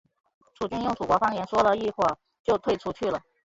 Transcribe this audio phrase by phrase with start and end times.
[0.55, 2.03] 楚军用楚国方言说了一会
[2.43, 3.21] 就退出去了。